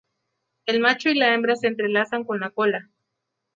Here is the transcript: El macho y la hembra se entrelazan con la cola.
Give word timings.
El 0.65 0.79
macho 0.79 1.09
y 1.09 1.13
la 1.15 1.31
hembra 1.31 1.55
se 1.55 1.67
entrelazan 1.67 2.23
con 2.23 2.39
la 2.39 2.49
cola. 2.49 2.89